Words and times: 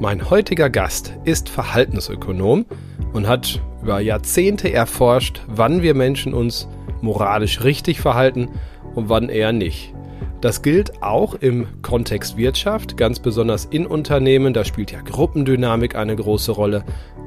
Mein 0.00 0.30
heutiger 0.30 0.70
Gast 0.70 1.12
ist 1.24 1.50
Verhaltensökonom 1.50 2.64
und 3.12 3.28
hat 3.28 3.60
über 3.82 4.00
Jahrzehnte 4.00 4.72
erforscht, 4.72 5.42
wann 5.46 5.82
wir 5.82 5.94
Menschen 5.94 6.32
uns 6.32 6.68
moralisch 7.02 7.62
richtig 7.64 8.00
verhalten 8.00 8.48
und 8.94 9.10
wann 9.10 9.28
eher 9.28 9.52
nicht. 9.52 9.92
Das 10.40 10.62
gilt 10.62 11.02
auch 11.02 11.34
im 11.34 11.66
Kontext 11.82 12.38
Wirtschaft, 12.38 12.96
ganz 12.96 13.20
besonders 13.20 13.66
in 13.66 13.86
Unternehmen, 13.86 14.54
da 14.54 14.64
spielt 14.64 14.90
ja 14.90 15.02
Gruppendynamik 15.02 15.96
eine 15.96 16.16
große 16.16 16.52
Rolle 16.52 16.82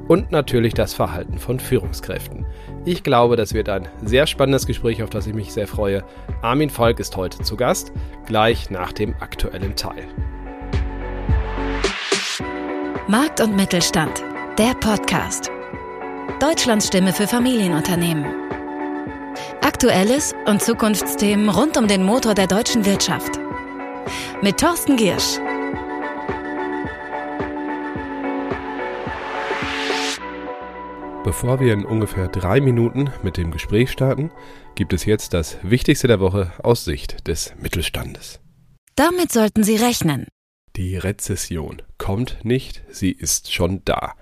und 0.08 0.32
natürlich 0.32 0.74
das 0.74 0.94
Verhalten 0.94 1.38
von 1.38 1.60
Führungskräften. 1.60 2.44
Ich 2.84 3.04
glaube, 3.04 3.36
das 3.36 3.54
wird 3.54 3.68
ein 3.68 3.86
sehr 4.04 4.26
spannendes 4.26 4.66
Gespräch, 4.66 5.00
auf 5.04 5.10
das 5.10 5.28
ich 5.28 5.34
mich 5.34 5.52
sehr 5.52 5.68
freue. 5.68 6.02
Armin 6.42 6.70
Volk 6.70 6.98
ist 6.98 7.16
heute 7.16 7.38
zu 7.38 7.56
Gast, 7.56 7.92
gleich 8.26 8.68
nach 8.68 8.92
dem 8.92 9.14
aktuellen 9.20 9.76
Teil. 9.76 10.08
Markt 13.06 13.42
und 13.42 13.54
Mittelstand, 13.54 14.24
der 14.56 14.72
Podcast. 14.72 15.50
Deutschlands 16.40 16.86
Stimme 16.86 17.12
für 17.12 17.26
Familienunternehmen. 17.26 18.24
Aktuelles 19.60 20.34
und 20.46 20.62
Zukunftsthemen 20.62 21.50
rund 21.50 21.76
um 21.76 21.86
den 21.86 22.02
Motor 22.02 22.34
der 22.34 22.46
deutschen 22.46 22.86
Wirtschaft. 22.86 23.38
Mit 24.40 24.58
Thorsten 24.58 24.96
Giersch. 24.96 25.38
Bevor 31.24 31.60
wir 31.60 31.74
in 31.74 31.84
ungefähr 31.84 32.28
drei 32.28 32.62
Minuten 32.62 33.10
mit 33.22 33.36
dem 33.36 33.50
Gespräch 33.50 33.90
starten, 33.90 34.30
gibt 34.76 34.94
es 34.94 35.04
jetzt 35.04 35.34
das 35.34 35.58
Wichtigste 35.62 36.08
der 36.08 36.20
Woche 36.20 36.52
aus 36.62 36.86
Sicht 36.86 37.28
des 37.28 37.52
Mittelstandes. 37.60 38.40
Damit 38.96 39.30
sollten 39.30 39.62
Sie 39.62 39.76
rechnen. 39.76 40.26
Die 40.76 40.96
Rezession 40.96 41.82
kommt 42.04 42.44
nicht, 42.44 42.82
sie 42.90 43.12
ist 43.12 43.50
schon 43.50 43.80
da. 43.86 44.12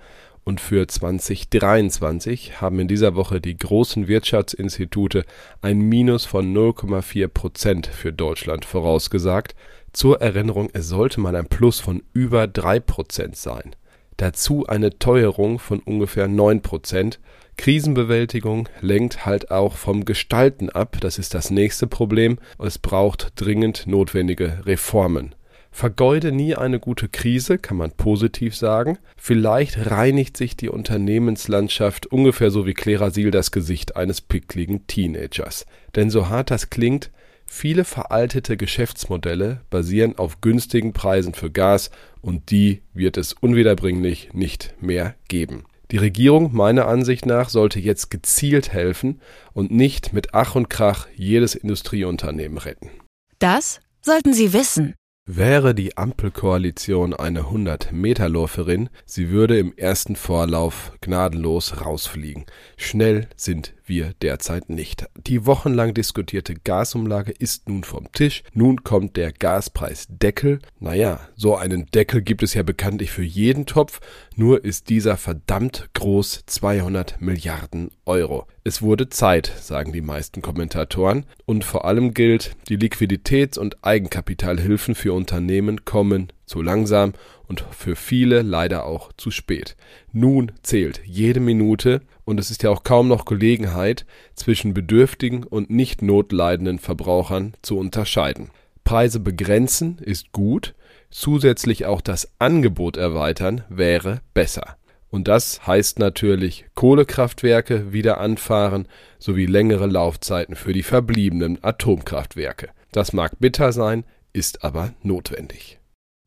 Und 0.45 0.61
für 0.61 0.87
2023 0.87 2.61
haben 2.61 2.79
in 2.79 2.87
dieser 2.87 3.13
Woche 3.13 3.41
die 3.41 3.57
großen 3.57 4.07
Wirtschaftsinstitute 4.07 5.25
ein 5.61 5.79
Minus 5.81 6.23
von 6.23 6.53
0,4 6.53 7.27
Prozent 7.27 7.87
für 7.87 8.13
Deutschland 8.13 8.63
vorausgesagt. 8.63 9.53
Zur 9.91 10.21
Erinnerung, 10.21 10.69
es 10.71 10.87
sollte 10.87 11.19
mal 11.19 11.35
ein 11.35 11.47
Plus 11.47 11.81
von 11.81 12.01
über 12.13 12.47
3 12.47 12.79
Prozent 12.79 13.35
sein. 13.35 13.75
Dazu 14.15 14.65
eine 14.65 14.97
Teuerung 14.97 15.59
von 15.59 15.79
ungefähr 15.79 16.29
9 16.29 16.61
Prozent. 16.61 17.19
Krisenbewältigung 17.57 18.69
lenkt 18.79 19.25
halt 19.25 19.51
auch 19.51 19.75
vom 19.75 20.05
Gestalten 20.05 20.69
ab, 20.69 20.95
das 21.01 21.17
ist 21.17 21.33
das 21.33 21.51
nächste 21.51 21.87
Problem. 21.87 22.39
Es 22.59 22.79
braucht 22.79 23.33
dringend 23.35 23.87
notwendige 23.87 24.65
Reformen. 24.65 25.35
Vergeude 25.73 26.31
nie 26.31 26.55
eine 26.55 26.79
gute 26.79 27.09
Krise, 27.09 27.57
kann 27.57 27.77
man 27.77 27.91
positiv 27.91 28.55
sagen. 28.55 28.99
Vielleicht 29.17 29.89
reinigt 29.89 30.37
sich 30.37 30.55
die 30.55 30.69
Unternehmenslandschaft 30.69 32.05
ungefähr 32.05 32.51
so 32.51 32.67
wie 32.67 32.75
Klerasil 32.75 33.31
das 33.31 33.51
Gesicht 33.51 33.95
eines 33.95 34.21
pickligen 34.21 34.85
Teenagers. 34.85 35.65
Denn 35.95 36.11
so 36.11 36.29
hart 36.29 36.51
das 36.51 36.69
klingt, 36.69 37.09
viele 37.47 37.85
veraltete 37.85 38.55
Geschäftsmodelle 38.55 39.61
basieren 39.71 40.15
auf 40.19 40.41
günstigen 40.41 40.93
Preisen 40.93 41.33
für 41.33 41.49
Gas 41.49 41.89
und 42.21 42.51
die 42.51 42.83
wird 42.93 43.17
es 43.17 43.33
unwiederbringlich 43.33 44.31
nicht 44.31 44.75
mehr 44.79 45.15
geben. 45.27 45.63
Die 45.89 45.97
Regierung 45.97 46.55
meiner 46.55 46.87
Ansicht 46.87 47.25
nach 47.25 47.49
sollte 47.49 47.79
jetzt 47.79 48.11
gezielt 48.11 48.71
helfen 48.71 49.21
und 49.53 49.71
nicht 49.71 50.13
mit 50.13 50.35
Ach 50.35 50.53
und 50.53 50.69
Krach 50.69 51.07
jedes 51.15 51.55
Industrieunternehmen 51.55 52.59
retten. 52.59 52.91
Das 53.39 53.81
sollten 54.01 54.33
Sie 54.33 54.53
wissen. 54.53 54.93
Wäre 55.25 55.73
die 55.73 55.95
Ampelkoalition 55.95 57.13
eine 57.13 57.43
100-Meter-Läuferin, 57.43 58.89
sie 59.05 59.29
würde 59.29 59.57
im 59.57 59.73
ersten 59.77 60.17
Vorlauf 60.17 60.91
gnadenlos 60.99 61.79
rausfliegen. 61.79 62.45
Schnell 62.75 63.29
sind 63.37 63.73
wir 63.85 64.13
derzeit 64.21 64.69
nicht. 64.69 65.05
Die 65.27 65.45
wochenlang 65.45 65.93
diskutierte 65.93 66.53
Gasumlage 66.53 67.31
ist 67.31 67.67
nun 67.67 67.83
vom 67.83 68.11
Tisch. 68.11 68.43
Nun 68.53 68.83
kommt 68.83 69.17
der 69.17 69.31
Gaspreisdeckel. 69.31 70.59
Naja, 70.79 71.19
so 71.35 71.55
einen 71.55 71.85
Deckel 71.87 72.21
gibt 72.21 72.43
es 72.43 72.53
ja 72.53 72.63
bekanntlich 72.63 73.11
für 73.11 73.23
jeden 73.23 73.65
Topf, 73.65 73.99
nur 74.35 74.63
ist 74.63 74.89
dieser 74.89 75.17
verdammt 75.17 75.89
groß 75.93 76.43
200 76.45 77.21
Milliarden 77.21 77.91
Euro. 78.05 78.47
Es 78.63 78.81
wurde 78.81 79.09
Zeit, 79.09 79.51
sagen 79.59 79.91
die 79.91 80.01
meisten 80.01 80.41
Kommentatoren, 80.41 81.25
und 81.45 81.65
vor 81.65 81.85
allem 81.85 82.13
gilt, 82.13 82.55
die 82.69 82.77
Liquiditäts- 82.77 83.59
und 83.59 83.83
Eigenkapitalhilfen 83.83 84.95
für 84.95 85.13
Unternehmen 85.13 85.83
kommen 85.83 86.31
zu 86.45 86.61
langsam 86.61 87.13
und 87.47 87.65
für 87.71 87.95
viele 87.95 88.41
leider 88.41 88.85
auch 88.85 89.11
zu 89.13 89.31
spät. 89.31 89.75
Nun 90.11 90.51
zählt 90.61 91.01
jede 91.03 91.39
Minute 91.39 92.01
und 92.25 92.39
es 92.39 92.51
ist 92.51 92.63
ja 92.63 92.69
auch 92.69 92.83
kaum 92.83 93.07
noch 93.07 93.25
Gelegenheit, 93.25 94.05
zwischen 94.35 94.73
bedürftigen 94.73 95.43
und 95.43 95.69
nicht 95.69 96.01
notleidenden 96.01 96.79
Verbrauchern 96.79 97.53
zu 97.61 97.77
unterscheiden. 97.77 98.49
Preise 98.83 99.19
begrenzen 99.19 99.97
ist 99.99 100.31
gut, 100.31 100.73
zusätzlich 101.09 101.85
auch 101.85 102.01
das 102.01 102.31
Angebot 102.39 102.97
erweitern 102.97 103.63
wäre 103.69 104.21
besser. 104.33 104.77
Und 105.09 105.27
das 105.27 105.67
heißt 105.67 105.99
natürlich 105.99 106.65
Kohlekraftwerke 106.73 107.93
wieder 107.93 108.19
anfahren 108.19 108.87
sowie 109.19 109.45
längere 109.45 109.85
Laufzeiten 109.85 110.55
für 110.55 110.73
die 110.73 110.81
verbliebenen 110.81 111.63
Atomkraftwerke. 111.63 112.69
Das 112.91 113.13
mag 113.13 113.33
bitter 113.39 113.71
sein, 113.73 114.05
ist 114.33 114.63
aber 114.63 114.93
notwendig. 115.03 115.79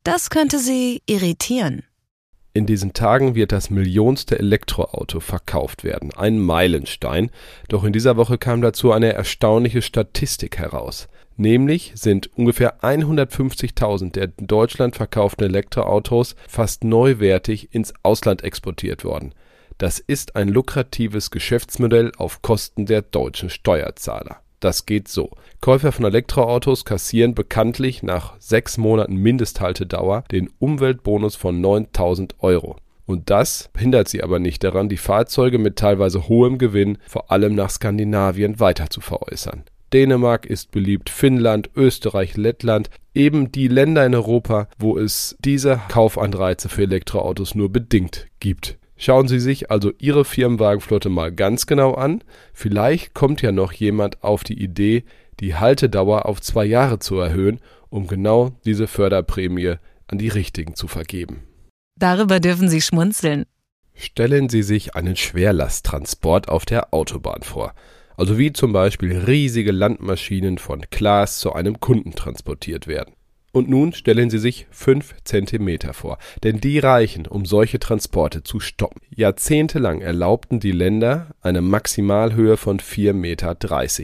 Das 0.03 0.29
könnte 0.29 0.59
Sie 0.59 1.01
irritieren. 1.05 1.83
In 2.57 2.65
diesen 2.65 2.93
Tagen 2.93 3.35
wird 3.35 3.51
das 3.51 3.69
millionste 3.69 4.39
Elektroauto 4.39 5.19
verkauft 5.19 5.83
werden, 5.83 6.11
ein 6.15 6.39
Meilenstein, 6.39 7.29
doch 7.69 7.83
in 7.83 7.93
dieser 7.93 8.17
Woche 8.17 8.39
kam 8.39 8.63
dazu 8.63 8.91
eine 8.91 9.13
erstaunliche 9.13 9.83
Statistik 9.83 10.57
heraus. 10.57 11.07
Nämlich 11.35 11.91
sind 11.93 12.35
ungefähr 12.35 12.79
150.000 12.81 14.11
der 14.13 14.31
in 14.39 14.47
Deutschland 14.47 14.95
verkauften 14.95 15.43
Elektroautos 15.43 16.35
fast 16.47 16.83
neuwertig 16.83 17.75
ins 17.75 17.93
Ausland 18.01 18.43
exportiert 18.43 19.03
worden. 19.03 19.35
Das 19.77 19.99
ist 19.99 20.35
ein 20.35 20.47
lukratives 20.47 21.29
Geschäftsmodell 21.29 22.11
auf 22.17 22.41
Kosten 22.41 22.87
der 22.87 23.03
deutschen 23.03 23.51
Steuerzahler. 23.51 24.41
Das 24.59 24.85
geht 24.85 25.07
so. 25.07 25.31
Käufer 25.61 25.91
von 25.91 26.05
Elektroautos 26.05 26.83
kassieren 26.83 27.35
bekanntlich 27.35 28.01
nach 28.01 28.35
sechs 28.39 28.77
Monaten 28.77 29.15
Mindesthaltedauer 29.15 30.23
den 30.31 30.49
Umweltbonus 30.59 31.35
von 31.35 31.61
9000 31.61 32.35
Euro. 32.39 32.77
Und 33.05 33.29
das 33.29 33.69
hindert 33.77 34.09
sie 34.09 34.21
aber 34.23 34.39
nicht 34.39 34.63
daran, 34.63 34.89
die 34.89 34.97
Fahrzeuge 34.97 35.59
mit 35.59 35.77
teilweise 35.77 36.27
hohem 36.27 36.57
Gewinn 36.57 36.97
vor 37.07 37.31
allem 37.31 37.55
nach 37.55 37.69
Skandinavien 37.69 38.59
weiter 38.59 38.89
zu 38.89 38.99
veräußern. 38.99 39.63
Dänemark 39.93 40.45
ist 40.45 40.71
beliebt, 40.71 41.09
Finnland, 41.09 41.69
Österreich, 41.75 42.35
Lettland, 42.35 42.89
eben 43.13 43.51
die 43.51 43.69
Länder 43.69 44.05
in 44.05 44.15
Europa, 44.15 44.67
wo 44.77 44.97
es 44.97 45.37
diese 45.39 45.79
Kaufanreize 45.87 46.67
für 46.67 46.83
Elektroautos 46.83 47.55
nur 47.55 47.71
bedingt 47.71 48.27
gibt. 48.39 48.77
Schauen 48.97 49.27
Sie 49.27 49.39
sich 49.39 49.69
also 49.71 49.91
Ihre 49.99 50.25
Firmenwagenflotte 50.25 51.09
mal 51.09 51.31
ganz 51.31 51.67
genau 51.67 51.93
an. 51.93 52.23
Vielleicht 52.53 53.13
kommt 53.13 53.41
ja 53.41 53.51
noch 53.51 53.71
jemand 53.71 54.23
auf 54.23 54.43
die 54.43 54.61
Idee, 54.61 55.03
die 55.39 55.55
Haltedauer 55.55 56.25
auf 56.25 56.41
zwei 56.41 56.65
Jahre 56.65 56.99
zu 56.99 57.17
erhöhen, 57.17 57.59
um 57.89 58.07
genau 58.07 58.51
diese 58.65 58.87
Förderprämie 58.87 59.75
an 60.07 60.17
die 60.17 60.29
Richtigen 60.29 60.75
zu 60.75 60.87
vergeben. 60.87 61.43
Darüber 61.99 62.39
dürfen 62.39 62.69
Sie 62.69 62.81
schmunzeln. 62.81 63.45
Stellen 63.93 64.49
Sie 64.49 64.63
sich 64.63 64.95
einen 64.95 65.15
Schwerlasttransport 65.15 66.49
auf 66.49 66.65
der 66.65 66.93
Autobahn 66.93 67.43
vor 67.43 67.73
also 68.17 68.37
wie 68.39 68.51
zum 68.51 68.73
Beispiel 68.73 69.15
riesige 69.15 69.71
Landmaschinen 69.71 70.57
von 70.57 70.81
Klaas 70.89 71.37
zu 71.37 71.53
einem 71.53 71.79
Kunden 71.79 72.13
transportiert 72.13 72.87
werden. 72.87 73.13
Und 73.57 73.69
nun 73.69 73.91
stellen 73.91 74.29
Sie 74.29 74.37
sich 74.37 74.67
fünf 74.69 75.15
Zentimeter 75.23 75.95
vor, 75.95 76.19
denn 76.43 76.61
die 76.61 76.77
reichen, 76.77 77.25
um 77.25 77.43
solche 77.43 77.79
Transporte 77.79 78.43
zu 78.43 78.59
stoppen. 78.59 79.01
Jahrzehntelang 79.09 80.01
erlaubten 80.01 80.59
die 80.59 80.71
Länder 80.71 81.31
eine 81.41 81.63
Maximalhöhe 81.63 82.55
von 82.55 82.79
4,30 82.79 83.13
Meter 83.13 83.55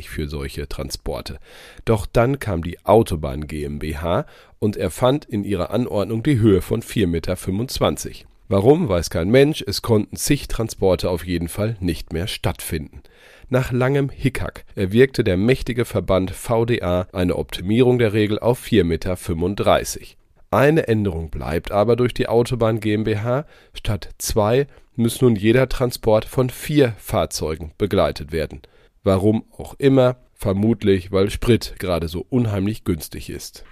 für 0.09 0.27
solche 0.27 0.67
Transporte. 0.67 1.37
Doch 1.85 2.07
dann 2.07 2.39
kam 2.39 2.63
die 2.63 2.83
Autobahn 2.83 3.45
GmbH 3.45 4.25
und 4.57 4.75
erfand 4.75 5.25
in 5.25 5.43
ihrer 5.43 5.69
Anordnung 5.69 6.23
die 6.23 6.39
Höhe 6.39 6.63
von 6.63 6.81
4,25 6.81 7.05
Meter. 7.05 8.27
Warum, 8.49 8.89
weiß 8.89 9.11
kein 9.11 9.29
Mensch, 9.29 9.63
es 9.65 9.83
konnten 9.83 10.15
zig 10.15 10.47
Transporte 10.47 11.11
auf 11.11 11.27
jeden 11.27 11.47
Fall 11.47 11.77
nicht 11.79 12.11
mehr 12.11 12.25
stattfinden. 12.25 13.03
Nach 13.53 13.71
langem 13.71 14.09
Hickhack 14.09 14.65
erwirkte 14.73 15.23
der 15.23 15.37
mächtige 15.37 15.85
Verband 15.85 16.31
VDA 16.31 17.05
eine 17.13 17.35
Optimierung 17.35 17.99
der 17.99 18.11
Regel 18.11 18.39
auf 18.39 18.59
4,35 18.63 18.83
Meter. 18.83 20.07
Eine 20.49 20.87
Änderung 20.87 21.29
bleibt 21.29 21.71
aber 21.71 21.95
durch 21.95 22.15
die 22.15 22.27
Autobahn 22.27 22.79
GmbH: 22.79 23.45
Statt 23.75 24.09
zwei 24.17 24.65
muss 24.95 25.21
nun 25.21 25.35
jeder 25.35 25.69
Transport 25.69 26.25
von 26.25 26.49
vier 26.49 26.95
Fahrzeugen 26.97 27.73
begleitet 27.77 28.31
werden. 28.31 28.63
Warum 29.03 29.45
auch 29.51 29.75
immer, 29.77 30.15
vermutlich 30.33 31.11
weil 31.11 31.29
Sprit 31.29 31.75
gerade 31.77 32.07
so 32.07 32.25
unheimlich 32.27 32.85
günstig 32.85 33.29
ist 33.29 33.65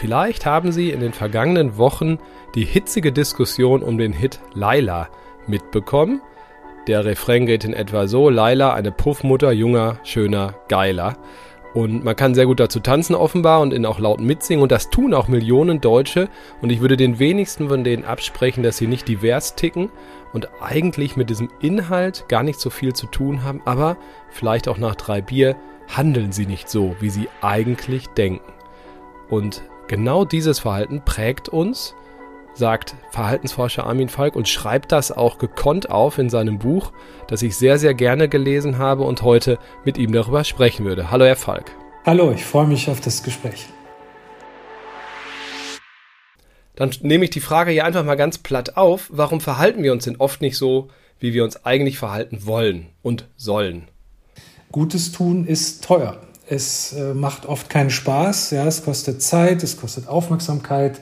Vielleicht 0.00 0.46
haben 0.46 0.70
Sie 0.70 0.90
in 0.90 1.00
den 1.00 1.12
vergangenen 1.12 1.76
Wochen 1.76 2.18
die 2.54 2.64
hitzige 2.64 3.10
Diskussion 3.10 3.82
um 3.82 3.98
den 3.98 4.12
Hit 4.12 4.38
Laila 4.54 5.08
mitbekommen. 5.48 6.22
Der 6.86 7.04
Refrain 7.04 7.46
geht 7.46 7.64
in 7.64 7.72
etwa 7.72 8.06
so: 8.06 8.30
Laila, 8.30 8.74
eine 8.74 8.92
Puffmutter, 8.92 9.50
junger, 9.50 9.98
schöner, 10.04 10.54
geiler. 10.68 11.16
Und 11.74 12.04
man 12.04 12.14
kann 12.14 12.36
sehr 12.36 12.46
gut 12.46 12.60
dazu 12.60 12.78
tanzen 12.78 13.16
offenbar 13.16 13.60
und 13.60 13.74
ihn 13.74 13.84
auch 13.86 13.98
laut 13.98 14.20
mitsingen 14.20 14.62
und 14.62 14.70
das 14.70 14.88
tun 14.88 15.14
auch 15.14 15.26
Millionen 15.26 15.80
Deutsche 15.80 16.28
und 16.62 16.70
ich 16.70 16.80
würde 16.80 16.96
den 16.96 17.18
wenigsten 17.18 17.68
von 17.68 17.82
denen 17.82 18.04
absprechen, 18.04 18.62
dass 18.62 18.76
sie 18.76 18.86
nicht 18.86 19.08
divers 19.08 19.56
ticken 19.56 19.90
und 20.32 20.48
eigentlich 20.60 21.16
mit 21.16 21.28
diesem 21.28 21.50
Inhalt 21.60 22.26
gar 22.28 22.44
nicht 22.44 22.60
so 22.60 22.70
viel 22.70 22.92
zu 22.92 23.06
tun 23.06 23.42
haben, 23.42 23.62
aber 23.64 23.96
vielleicht 24.30 24.68
auch 24.68 24.78
nach 24.78 24.94
drei 24.94 25.20
Bier 25.20 25.56
handeln 25.88 26.30
sie 26.30 26.46
nicht 26.46 26.70
so, 26.70 26.94
wie 27.00 27.10
sie 27.10 27.28
eigentlich 27.42 28.06
denken. 28.08 28.52
Und 29.28 29.62
genau 29.88 30.24
dieses 30.24 30.60
Verhalten 30.60 31.02
prägt 31.04 31.48
uns, 31.48 31.94
sagt 32.54 32.94
Verhaltensforscher 33.10 33.86
Armin 33.86 34.08
Falk 34.08 34.36
und 34.36 34.48
schreibt 34.48 34.92
das 34.92 35.10
auch 35.10 35.38
gekonnt 35.38 35.90
auf 35.90 36.18
in 36.18 36.30
seinem 36.30 36.58
Buch, 36.58 36.92
das 37.26 37.42
ich 37.42 37.56
sehr, 37.56 37.78
sehr 37.78 37.94
gerne 37.94 38.28
gelesen 38.28 38.78
habe 38.78 39.02
und 39.02 39.22
heute 39.22 39.58
mit 39.84 39.98
ihm 39.98 40.12
darüber 40.12 40.44
sprechen 40.44 40.84
würde. 40.84 41.10
Hallo, 41.10 41.24
Herr 41.24 41.36
Falk. 41.36 41.72
Hallo, 42.04 42.30
ich 42.32 42.44
freue 42.44 42.66
mich 42.66 42.88
auf 42.88 43.00
das 43.00 43.22
Gespräch. 43.22 43.66
Dann 46.76 46.92
nehme 47.02 47.24
ich 47.24 47.30
die 47.30 47.40
Frage 47.40 47.72
hier 47.72 47.84
einfach 47.84 48.04
mal 48.04 48.14
ganz 48.14 48.38
platt 48.38 48.76
auf. 48.76 49.08
Warum 49.12 49.40
verhalten 49.40 49.82
wir 49.82 49.92
uns 49.92 50.04
denn 50.04 50.16
oft 50.16 50.40
nicht 50.40 50.56
so, 50.56 50.88
wie 51.18 51.32
wir 51.32 51.42
uns 51.42 51.64
eigentlich 51.64 51.98
verhalten 51.98 52.46
wollen 52.46 52.86
und 53.02 53.26
sollen? 53.36 53.88
Gutes 54.70 55.10
tun 55.10 55.44
ist 55.44 55.82
teuer. 55.82 56.20
Es 56.48 56.92
äh, 56.94 57.14
macht 57.14 57.46
oft 57.46 57.68
keinen 57.68 57.90
Spaß. 57.90 58.50
Ja, 58.52 58.66
es 58.66 58.84
kostet 58.84 59.22
Zeit, 59.22 59.62
es 59.62 59.76
kostet 59.76 60.08
Aufmerksamkeit, 60.08 61.00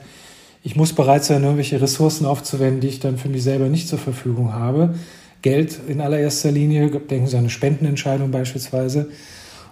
ich 0.63 0.75
muss 0.75 0.91
bereit 0.91 1.23
sein, 1.23 1.43
irgendwelche 1.43 1.79
Ressourcen 1.79 2.25
aufzuwenden, 2.25 2.81
die 2.81 2.87
ich 2.87 2.99
dann 2.99 3.17
für 3.17 3.29
mich 3.29 3.43
selber 3.43 3.69
nicht 3.69 3.87
zur 3.87 3.99
Verfügung 3.99 4.53
habe. 4.53 4.95
Geld 5.41 5.79
in 5.87 6.01
allererster 6.01 6.51
Linie, 6.51 6.89
denken 6.89 7.27
Sie 7.27 7.37
an 7.37 7.43
eine 7.43 7.49
Spendenentscheidung 7.49 8.31
beispielsweise. 8.31 9.09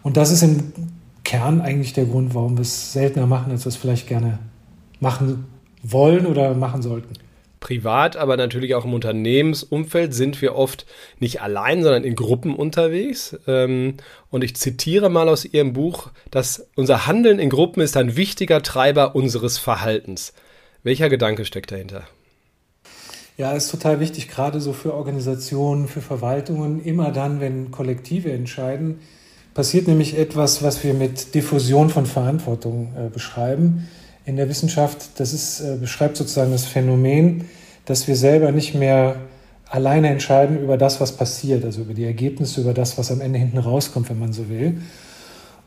Und 0.04 0.16
das 0.16 0.32
ist 0.32 0.44
im 0.44 0.72
Kern 1.26 1.60
eigentlich 1.60 1.92
der 1.92 2.06
Grund, 2.06 2.34
warum 2.34 2.56
wir 2.58 2.62
es 2.62 2.94
seltener 2.94 3.28
machen, 3.28 3.52
als 3.52 3.66
wir 3.66 3.70
es 3.70 3.76
vielleicht 3.76 4.08
gerne 4.08 4.40
machen 5.02 5.46
wollen 5.84 6.28
oder 6.28 6.54
machen 6.54 6.82
sollten. 6.82 7.14
Privat, 7.66 8.16
aber 8.16 8.38
natürlich 8.38 8.76
auch 8.76 8.86
im 8.86 8.94
Unternehmensumfeld 8.94 10.14
sind 10.14 10.40
wir 10.40 10.54
oft 10.54 10.86
nicht 11.18 11.42
allein, 11.42 11.82
sondern 11.82 12.04
in 12.04 12.16
Gruppen 12.16 12.56
unterwegs. 12.56 13.36
Ähm, 13.48 13.96
und 14.30 14.44
ich 14.44 14.56
zitiere 14.56 15.10
mal 15.10 15.28
aus 15.28 15.46
Ihrem 15.46 15.74
Buch, 15.74 16.12
dass 16.30 16.68
unser 16.76 17.08
Handeln 17.08 17.40
in 17.40 17.50
Gruppen 17.50 17.82
ist 17.82 17.98
ein 17.98 18.16
wichtiger 18.16 18.62
Treiber 18.62 19.16
unseres 19.16 19.58
Verhaltens. 19.58 20.34
Welcher 20.84 21.10
Gedanke 21.10 21.44
steckt 21.44 21.72
dahinter? 21.72 22.04
Ja, 23.36 23.54
ist 23.54 23.72
total 23.72 24.00
wichtig, 24.00 24.28
gerade 24.28 24.62
so 24.62 24.72
für 24.72 24.94
Organisationen, 24.94 25.88
für 25.88 26.02
Verwaltungen. 26.02 26.86
Immer 26.86 27.12
dann, 27.12 27.40
wenn 27.40 27.72
Kollektive 27.72 28.32
entscheiden, 28.32 29.00
passiert 29.56 29.88
nämlich 29.88 30.16
etwas, 30.20 30.62
was 30.62 30.84
wir 30.84 30.94
mit 30.94 31.34
Diffusion 31.34 31.90
von 31.90 32.06
Verantwortung 32.06 32.94
äh, 32.96 33.10
beschreiben. 33.10 33.88
In 34.26 34.38
der 34.38 34.50
Wissenschaft, 34.50 35.20
das 35.20 35.34
ist, 35.34 35.62
äh, 35.62 35.78
beschreibt 35.80 36.18
sozusagen 36.18 36.52
das 36.52 36.66
Phänomen, 36.66 37.46
dass 37.86 38.08
wir 38.08 38.16
selber 38.16 38.52
nicht 38.52 38.76
mehr 38.76 39.18
alleine 39.70 40.10
entscheiden 40.10 40.62
über 40.62 40.78
das, 40.78 41.00
was 41.02 41.12
passiert, 41.12 41.64
also 41.64 41.82
über 41.82 41.94
die 41.94 42.06
Ergebnisse, 42.06 42.62
über 42.62 42.74
das, 42.74 42.98
was 42.98 43.12
am 43.12 43.22
Ende 43.22 43.40
hinten 43.40 43.58
rauskommt, 43.58 44.10
wenn 44.10 44.20
man 44.20 44.34
so 44.34 44.50
will, 44.50 44.82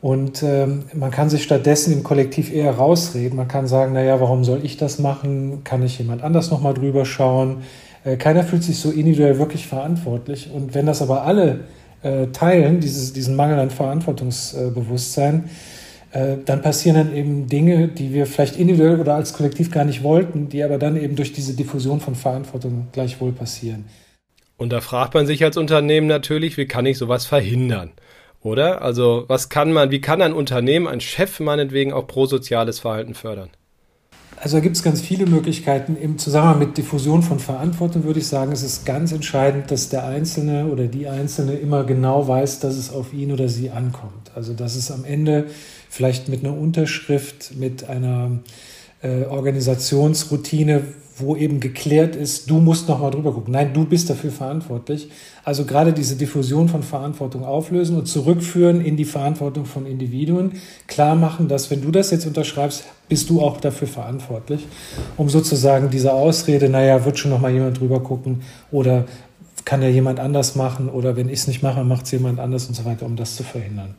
und 0.00 0.44
ähm, 0.44 0.84
man 0.94 1.10
kann 1.10 1.28
sich 1.28 1.42
stattdessen 1.42 1.92
im 1.92 2.04
Kollektiv 2.04 2.52
eher 2.52 2.72
rausreden. 2.72 3.36
Man 3.36 3.48
kann 3.48 3.66
sagen, 3.66 3.94
naja, 3.94 4.20
warum 4.20 4.44
soll 4.44 4.60
ich 4.64 4.76
das 4.76 4.98
machen? 4.98 5.64
Kann 5.64 5.82
ich 5.82 5.98
jemand 5.98 6.22
anders 6.22 6.50
nochmal 6.50 6.74
drüber 6.74 7.04
schauen? 7.04 7.62
Äh, 8.04 8.16
keiner 8.16 8.44
fühlt 8.44 8.62
sich 8.62 8.78
so 8.78 8.90
individuell 8.90 9.38
wirklich 9.38 9.66
verantwortlich. 9.66 10.50
Und 10.54 10.74
wenn 10.74 10.86
das 10.86 11.02
aber 11.02 11.22
alle 11.22 11.60
äh, 12.02 12.28
teilen, 12.28 12.78
dieses, 12.78 13.12
diesen 13.12 13.34
Mangel 13.34 13.58
an 13.58 13.70
Verantwortungsbewusstsein, 13.70 15.44
äh, 15.44 15.48
dann 16.12 16.62
passieren 16.62 16.96
dann 16.96 17.14
eben 17.14 17.48
Dinge, 17.48 17.88
die 17.88 18.14
wir 18.14 18.26
vielleicht 18.26 18.56
individuell 18.56 18.98
oder 18.98 19.14
als 19.14 19.34
Kollektiv 19.34 19.70
gar 19.70 19.84
nicht 19.84 20.02
wollten, 20.02 20.48
die 20.48 20.62
aber 20.62 20.78
dann 20.78 20.96
eben 20.96 21.16
durch 21.16 21.32
diese 21.32 21.54
Diffusion 21.54 22.00
von 22.00 22.14
Verantwortung 22.14 22.88
gleichwohl 22.92 23.32
passieren. 23.32 23.84
Und 24.56 24.72
da 24.72 24.80
fragt 24.80 25.14
man 25.14 25.26
sich 25.26 25.44
als 25.44 25.56
Unternehmen 25.56 26.06
natürlich, 26.06 26.56
wie 26.56 26.66
kann 26.66 26.86
ich 26.86 26.98
sowas 26.98 27.26
verhindern? 27.26 27.92
Oder? 28.40 28.82
Also, 28.82 29.24
was 29.28 29.48
kann 29.48 29.72
man, 29.72 29.90
wie 29.90 30.00
kann 30.00 30.22
ein 30.22 30.32
Unternehmen, 30.32 30.86
ein 30.86 31.00
Chef 31.00 31.40
meinetwegen 31.40 31.92
auch 31.92 32.06
prosoziales 32.06 32.80
Verhalten 32.80 33.14
fördern? 33.14 33.50
Also 34.40 34.56
da 34.58 34.60
gibt 34.60 34.76
es 34.76 34.82
ganz 34.82 35.00
viele 35.00 35.26
Möglichkeiten. 35.26 35.96
Im 35.96 36.18
Zusammenhang 36.18 36.60
mit 36.60 36.78
Diffusion 36.78 37.22
von 37.22 37.40
Verantwortung 37.40 38.04
würde 38.04 38.20
ich 38.20 38.28
sagen, 38.28 38.52
es 38.52 38.62
ist 38.62 38.86
ganz 38.86 39.10
entscheidend, 39.10 39.70
dass 39.70 39.88
der 39.88 40.06
Einzelne 40.06 40.66
oder 40.66 40.86
die 40.86 41.08
Einzelne 41.08 41.54
immer 41.54 41.84
genau 41.84 42.28
weiß, 42.28 42.60
dass 42.60 42.76
es 42.76 42.92
auf 42.92 43.12
ihn 43.12 43.32
oder 43.32 43.48
sie 43.48 43.70
ankommt. 43.70 44.30
Also 44.34 44.52
dass 44.52 44.76
es 44.76 44.90
am 44.92 45.04
Ende 45.04 45.46
vielleicht 45.90 46.28
mit 46.28 46.44
einer 46.44 46.56
Unterschrift, 46.56 47.56
mit 47.56 47.88
einer 47.88 48.30
äh, 49.02 49.24
Organisationsroutine, 49.24 50.82
wo 51.20 51.36
eben 51.36 51.60
geklärt 51.60 52.14
ist, 52.16 52.48
du 52.48 52.58
musst 52.58 52.88
noch 52.88 53.00
mal 53.00 53.10
drüber 53.10 53.32
gucken. 53.32 53.52
Nein, 53.52 53.72
du 53.72 53.84
bist 53.84 54.08
dafür 54.08 54.30
verantwortlich. 54.30 55.10
Also 55.44 55.64
gerade 55.64 55.92
diese 55.92 56.16
Diffusion 56.16 56.68
von 56.68 56.82
Verantwortung 56.82 57.44
auflösen 57.44 57.96
und 57.96 58.06
zurückführen 58.06 58.80
in 58.80 58.96
die 58.96 59.04
Verantwortung 59.04 59.64
von 59.64 59.86
Individuen. 59.86 60.52
Klar 60.86 61.16
machen, 61.16 61.48
dass 61.48 61.70
wenn 61.70 61.82
du 61.82 61.90
das 61.90 62.10
jetzt 62.10 62.26
unterschreibst, 62.26 62.84
bist 63.08 63.30
du 63.30 63.40
auch 63.40 63.60
dafür 63.60 63.88
verantwortlich, 63.88 64.66
um 65.16 65.28
sozusagen 65.28 65.90
diese 65.90 66.12
Ausrede, 66.12 66.68
naja, 66.68 67.04
wird 67.04 67.18
schon 67.18 67.30
noch 67.30 67.40
mal 67.40 67.52
jemand 67.52 67.80
drüber 67.80 68.00
gucken 68.00 68.42
oder 68.70 69.06
kann 69.64 69.82
ja 69.82 69.88
jemand 69.88 70.20
anders 70.20 70.54
machen 70.54 70.88
oder 70.88 71.16
wenn 71.16 71.28
ich 71.28 71.40
es 71.40 71.46
nicht 71.46 71.62
mache, 71.62 71.84
macht 71.84 72.04
es 72.04 72.12
jemand 72.12 72.38
anders 72.40 72.66
und 72.66 72.74
so 72.74 72.84
weiter, 72.84 73.06
um 73.06 73.16
das 73.16 73.36
zu 73.36 73.42
verhindern. 73.42 73.94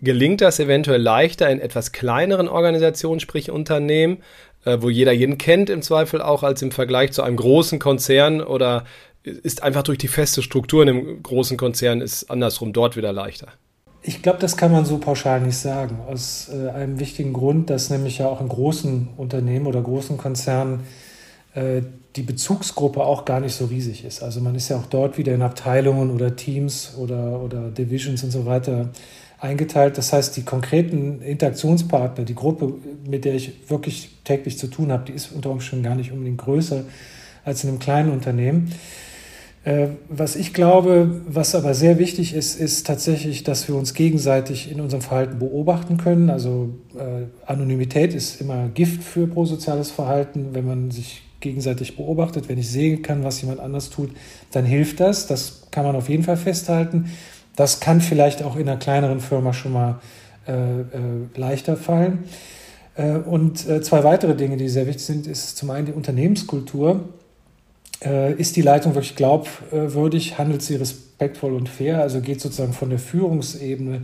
Gelingt 0.00 0.40
das 0.40 0.60
eventuell 0.60 1.02
leichter 1.02 1.50
in 1.50 1.60
etwas 1.60 1.92
kleineren 1.92 2.48
Organisationen, 2.48 3.18
sprich 3.18 3.50
Unternehmen, 3.50 4.18
äh, 4.64 4.78
wo 4.80 4.90
jeder 4.90 5.12
jeden 5.12 5.38
kennt 5.38 5.70
im 5.70 5.82
Zweifel 5.82 6.22
auch, 6.22 6.42
als 6.42 6.62
im 6.62 6.70
Vergleich 6.70 7.12
zu 7.12 7.22
einem 7.22 7.36
großen 7.36 7.78
Konzern 7.78 8.40
oder 8.40 8.84
ist 9.24 9.62
einfach 9.62 9.82
durch 9.82 9.98
die 9.98 10.08
feste 10.08 10.42
Struktur 10.42 10.82
in 10.82 10.88
einem 10.88 11.22
großen 11.22 11.56
Konzern 11.56 12.00
ist 12.00 12.30
andersrum 12.30 12.72
dort 12.72 12.96
wieder 12.96 13.12
leichter? 13.12 13.48
Ich 14.02 14.22
glaube, 14.22 14.38
das 14.38 14.56
kann 14.56 14.70
man 14.70 14.84
so 14.84 14.98
pauschal 14.98 15.40
nicht 15.40 15.56
sagen. 15.56 15.98
Aus 16.06 16.48
äh, 16.48 16.70
einem 16.70 17.00
wichtigen 17.00 17.32
Grund, 17.32 17.68
dass 17.68 17.90
nämlich 17.90 18.18
ja 18.18 18.28
auch 18.28 18.40
in 18.40 18.48
großen 18.48 19.08
Unternehmen 19.16 19.66
oder 19.66 19.82
großen 19.82 20.16
Konzernen 20.16 20.84
äh, 21.54 21.82
die 22.16 22.22
Bezugsgruppe 22.22 23.04
auch 23.04 23.24
gar 23.24 23.40
nicht 23.40 23.54
so 23.54 23.66
riesig 23.66 24.04
ist. 24.04 24.22
Also 24.22 24.40
man 24.40 24.54
ist 24.54 24.68
ja 24.68 24.76
auch 24.76 24.86
dort 24.86 25.18
wieder 25.18 25.34
in 25.34 25.42
Abteilungen 25.42 26.10
oder 26.10 26.36
Teams 26.36 26.94
oder, 26.96 27.40
oder 27.40 27.70
Divisions 27.70 28.22
und 28.24 28.30
so 28.30 28.46
weiter 28.46 28.90
eingeteilt. 29.38 29.96
Das 29.98 30.12
heißt, 30.12 30.36
die 30.36 30.42
konkreten 30.42 31.22
Interaktionspartner, 31.22 32.24
die 32.24 32.34
Gruppe, 32.34 32.74
mit 33.08 33.24
der 33.24 33.34
ich 33.34 33.70
wirklich 33.70 34.10
täglich 34.24 34.58
zu 34.58 34.66
tun 34.66 34.92
habe, 34.92 35.04
die 35.06 35.12
ist 35.12 35.32
unter 35.32 35.50
Umständen 35.50 35.84
gar 35.84 35.94
nicht 35.94 36.12
unbedingt 36.12 36.38
größer 36.38 36.84
als 37.44 37.64
in 37.64 37.70
einem 37.70 37.78
kleinen 37.78 38.10
Unternehmen. 38.10 38.72
Äh, 39.64 39.88
was 40.08 40.36
ich 40.36 40.54
glaube, 40.54 41.20
was 41.26 41.54
aber 41.54 41.74
sehr 41.74 41.98
wichtig 41.98 42.34
ist, 42.34 42.58
ist 42.58 42.86
tatsächlich, 42.86 43.44
dass 43.44 43.68
wir 43.68 43.74
uns 43.74 43.94
gegenseitig 43.94 44.70
in 44.70 44.80
unserem 44.80 45.02
Verhalten 45.02 45.38
beobachten 45.38 45.98
können. 45.98 46.30
Also 46.30 46.74
äh, 46.96 47.26
Anonymität 47.46 48.14
ist 48.14 48.40
immer 48.40 48.68
Gift 48.68 49.02
für 49.02 49.26
prosoziales 49.26 49.90
Verhalten. 49.90 50.48
Wenn 50.52 50.66
man 50.66 50.90
sich 50.90 51.22
gegenseitig 51.40 51.96
beobachtet, 51.96 52.48
wenn 52.48 52.58
ich 52.58 52.68
sehen 52.68 53.02
kann, 53.02 53.24
was 53.24 53.40
jemand 53.40 53.60
anders 53.60 53.90
tut, 53.90 54.10
dann 54.50 54.64
hilft 54.64 55.00
das. 55.00 55.26
Das 55.26 55.68
kann 55.70 55.84
man 55.84 55.96
auf 55.96 56.08
jeden 56.08 56.24
Fall 56.24 56.36
festhalten. 56.36 57.10
Das 57.58 57.80
kann 57.80 58.00
vielleicht 58.00 58.44
auch 58.44 58.54
in 58.54 58.68
einer 58.68 58.78
kleineren 58.78 59.18
Firma 59.18 59.52
schon 59.52 59.72
mal 59.72 59.98
äh, 60.46 60.52
äh, 60.52 60.84
leichter 61.34 61.76
fallen. 61.76 62.22
Äh, 62.94 63.16
und 63.16 63.68
äh, 63.68 63.82
zwei 63.82 64.04
weitere 64.04 64.36
Dinge, 64.36 64.56
die 64.56 64.68
sehr 64.68 64.86
wichtig 64.86 65.04
sind, 65.04 65.26
ist 65.26 65.56
zum 65.56 65.70
einen 65.70 65.86
die 65.86 65.92
Unternehmenskultur. 65.92 67.08
Äh, 68.00 68.34
ist 68.34 68.54
die 68.54 68.62
Leitung 68.62 68.94
wirklich 68.94 69.16
glaubwürdig? 69.16 70.38
Handelt 70.38 70.62
sie 70.62 70.76
respektvoll 70.76 71.52
und 71.52 71.68
fair? 71.68 72.00
Also 72.00 72.20
geht 72.20 72.40
sozusagen 72.40 72.72
von 72.72 72.90
der 72.90 73.00
Führungsebene 73.00 74.02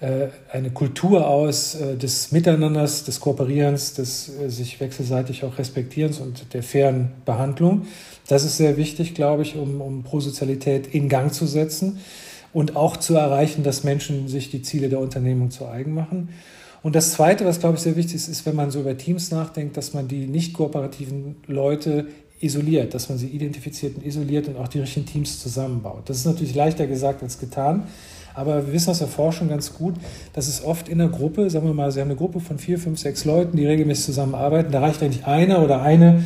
äh, 0.00 0.28
eine 0.50 0.70
Kultur 0.70 1.28
aus 1.28 1.76
des 2.00 2.32
Miteinanders, 2.32 3.04
des 3.04 3.20
Kooperierens, 3.20 3.92
des 3.92 4.32
sich 4.46 4.80
wechselseitig 4.80 5.44
auch 5.44 5.58
Respektierens 5.58 6.20
und 6.20 6.54
der 6.54 6.62
fairen 6.62 7.10
Behandlung. 7.26 7.86
Das 8.28 8.44
ist 8.44 8.56
sehr 8.56 8.78
wichtig, 8.78 9.14
glaube 9.14 9.42
ich, 9.42 9.56
um, 9.56 9.82
um 9.82 10.04
Prosozialität 10.04 10.86
in 10.86 11.10
Gang 11.10 11.34
zu 11.34 11.46
setzen 11.46 11.98
und 12.52 12.76
auch 12.76 12.96
zu 12.96 13.14
erreichen, 13.14 13.62
dass 13.62 13.84
Menschen 13.84 14.28
sich 14.28 14.50
die 14.50 14.62
Ziele 14.62 14.88
der 14.88 15.00
Unternehmung 15.00 15.50
zu 15.50 15.66
eigen 15.66 15.94
machen. 15.94 16.30
Und 16.82 16.94
das 16.94 17.12
Zweite, 17.12 17.44
was, 17.44 17.60
glaube 17.60 17.76
ich, 17.76 17.82
sehr 17.82 17.96
wichtig 17.96 18.14
ist, 18.14 18.28
ist, 18.28 18.46
wenn 18.46 18.54
man 18.54 18.70
so 18.70 18.80
über 18.80 18.96
Teams 18.96 19.30
nachdenkt, 19.30 19.76
dass 19.76 19.94
man 19.94 20.08
die 20.08 20.26
nicht 20.26 20.54
kooperativen 20.54 21.36
Leute 21.46 22.06
isoliert, 22.40 22.94
dass 22.94 23.08
man 23.08 23.18
sie 23.18 23.26
identifiziert 23.26 23.96
und 23.96 24.06
isoliert 24.06 24.48
und 24.48 24.56
auch 24.56 24.68
die 24.68 24.78
richtigen 24.78 25.06
Teams 25.06 25.40
zusammenbaut. 25.40 26.02
Das 26.06 26.18
ist 26.18 26.24
natürlich 26.24 26.54
leichter 26.54 26.86
gesagt 26.86 27.22
als 27.22 27.38
getan. 27.40 27.84
Aber 28.34 28.66
wir 28.66 28.72
wissen 28.72 28.90
aus 28.90 29.00
der 29.00 29.08
Forschung 29.08 29.48
ganz 29.48 29.74
gut, 29.74 29.94
dass 30.32 30.46
es 30.46 30.62
oft 30.64 30.88
in 30.88 30.98
der 30.98 31.08
Gruppe, 31.08 31.50
sagen 31.50 31.66
wir 31.66 31.74
mal, 31.74 31.90
Sie 31.90 32.00
haben 32.00 32.08
eine 32.08 32.16
Gruppe 32.16 32.38
von 32.38 32.58
vier, 32.58 32.78
fünf, 32.78 33.00
sechs 33.00 33.24
Leuten, 33.24 33.56
die 33.56 33.66
regelmäßig 33.66 34.04
zusammenarbeiten, 34.04 34.70
da 34.70 34.78
reicht 34.78 35.02
eigentlich 35.02 35.26
einer 35.26 35.60
oder 35.64 35.82
eine, 35.82 36.22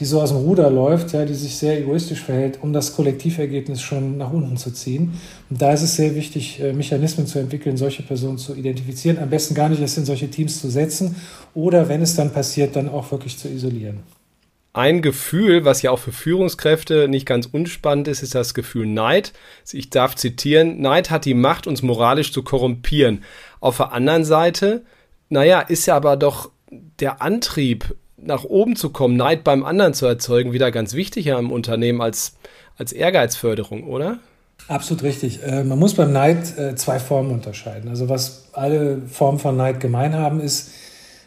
die 0.00 0.04
so 0.04 0.20
aus 0.20 0.30
dem 0.30 0.38
Ruder 0.38 0.70
läuft, 0.70 1.12
ja, 1.12 1.24
die 1.24 1.34
sich 1.34 1.56
sehr 1.56 1.78
egoistisch 1.78 2.20
verhält, 2.20 2.58
um 2.62 2.72
das 2.72 2.96
Kollektivergebnis 2.96 3.80
schon 3.80 4.18
nach 4.18 4.32
unten 4.32 4.56
zu 4.56 4.72
ziehen. 4.72 5.14
Und 5.50 5.62
da 5.62 5.72
ist 5.72 5.82
es 5.82 5.96
sehr 5.96 6.14
wichtig, 6.14 6.60
äh, 6.60 6.72
Mechanismen 6.72 7.26
zu 7.26 7.38
entwickeln, 7.38 7.76
solche 7.76 8.02
Personen 8.02 8.38
zu 8.38 8.54
identifizieren, 8.54 9.18
am 9.18 9.30
besten 9.30 9.54
gar 9.54 9.68
nicht 9.68 9.80
erst 9.80 9.98
in 9.98 10.04
solche 10.04 10.28
Teams 10.30 10.60
zu 10.60 10.68
setzen 10.68 11.16
oder 11.54 11.88
wenn 11.88 12.02
es 12.02 12.16
dann 12.16 12.32
passiert, 12.32 12.76
dann 12.76 12.88
auch 12.88 13.10
wirklich 13.12 13.38
zu 13.38 13.48
isolieren. 13.48 14.00
Ein 14.72 15.02
Gefühl, 15.02 15.64
was 15.64 15.82
ja 15.82 15.92
auch 15.92 16.00
für 16.00 16.10
Führungskräfte 16.10 17.06
nicht 17.06 17.26
ganz 17.26 17.46
unspannend 17.46 18.08
ist, 18.08 18.24
ist 18.24 18.34
das 18.34 18.54
Gefühl 18.54 18.86
Neid. 18.86 19.32
Ich 19.70 19.88
darf 19.88 20.16
zitieren, 20.16 20.80
Neid 20.80 21.10
hat 21.10 21.26
die 21.26 21.34
Macht, 21.34 21.68
uns 21.68 21.82
moralisch 21.82 22.32
zu 22.32 22.42
korrumpieren. 22.42 23.22
Auf 23.60 23.76
der 23.76 23.92
anderen 23.92 24.24
Seite, 24.24 24.82
naja, 25.28 25.60
ist 25.60 25.86
ja 25.86 25.94
aber 25.94 26.16
doch 26.16 26.50
der 26.98 27.22
Antrieb, 27.22 27.94
nach 28.16 28.44
oben 28.44 28.76
zu 28.76 28.90
kommen, 28.90 29.16
Neid 29.16 29.44
beim 29.44 29.64
anderen 29.64 29.94
zu 29.94 30.06
erzeugen, 30.06 30.52
wieder 30.52 30.70
ganz 30.70 30.94
wichtig 30.94 31.26
im 31.26 31.50
Unternehmen 31.50 32.00
als, 32.00 32.36
als 32.76 32.92
Ehrgeizförderung, 32.92 33.84
oder? 33.84 34.18
Absolut 34.68 35.02
richtig. 35.02 35.42
Äh, 35.42 35.64
man 35.64 35.78
muss 35.78 35.94
beim 35.94 36.12
Neid 36.12 36.56
äh, 36.58 36.74
zwei 36.74 36.98
Formen 36.98 37.32
unterscheiden. 37.32 37.88
Also 37.88 38.08
was 38.08 38.48
alle 38.52 39.02
Formen 39.08 39.38
von 39.38 39.56
Neid 39.56 39.80
gemein 39.80 40.14
haben, 40.14 40.40
ist, 40.40 40.70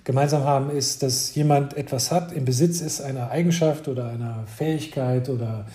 gemeinsam 0.03 0.44
haben, 0.44 0.72
ist, 0.72 1.03
dass 1.03 1.36
jemand 1.36 1.75
etwas 1.77 2.12
hat, 2.12 2.32
im 2.32 2.46
Besitz 2.46 2.82
ist 2.82 3.01
einer 3.01 3.29
Eigenschaft 3.29 3.88
oder 3.88 4.08
einer 4.10 4.46
Fähigkeit 4.56 5.29
oder 5.29 5.65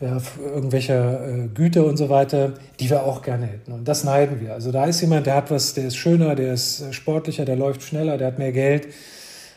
ja, 0.00 0.16
irgendwelcher 0.42 1.28
äh, 1.28 1.48
Güter 1.48 1.84
und 1.84 1.98
so 1.98 2.08
weiter, 2.08 2.54
die 2.80 2.88
wir 2.88 3.04
auch 3.04 3.22
gerne 3.22 3.46
hätten. 3.46 3.72
Und 3.72 3.86
das 3.86 4.02
neiden 4.02 4.40
wir. 4.40 4.54
Also 4.54 4.72
da 4.72 4.86
ist 4.86 5.00
jemand, 5.02 5.26
der 5.26 5.34
hat 5.34 5.50
was, 5.50 5.74
der 5.74 5.86
ist 5.86 5.96
schöner, 5.96 6.34
der 6.34 6.54
ist 6.54 6.92
sportlicher, 6.92 7.44
der 7.44 7.56
läuft 7.56 7.82
schneller, 7.82 8.16
der 8.16 8.28
hat 8.28 8.38
mehr 8.38 8.52
Geld 8.52 8.88